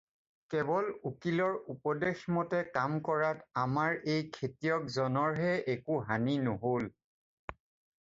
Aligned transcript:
Cable 0.53 0.85
উকিলৰ 1.09 1.57
উপদেশ 1.73 2.23
মতে 2.37 2.63
কাম 2.79 2.97
কৰাত 3.09 3.47
আমাৰ 3.67 4.01
এই 4.17 4.27
খেতিয়ক 4.41 4.93
জনৰহে 4.99 5.55
একো 5.79 6.03
হানি 6.11 6.39
নহ'ল। 6.51 6.93